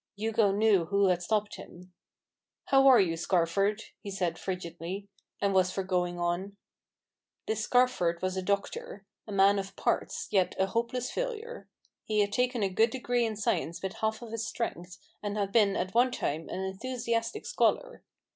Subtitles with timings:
[0.17, 1.93] Hugo knew who had stopped him."
[2.69, 3.83] How are you, Scarford?
[3.93, 5.07] *' he said frigidly,
[5.39, 6.57] and was for going on.
[7.45, 11.69] This Scarford was a doctor; a man of parts, yet a hopeless failure.
[12.03, 15.51] He had taken a good degree in science with half of his strength, and had
[15.51, 18.01] been, at one time, an enthusiastic scholar.